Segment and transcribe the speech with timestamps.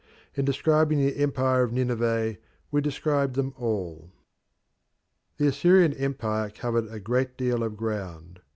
[0.33, 2.37] In describing the empire of Nineveh
[2.71, 4.09] we describe them all.
[5.37, 8.39] The Assyrian empire covered a great deal of ground.